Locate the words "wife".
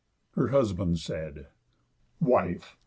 2.19-2.75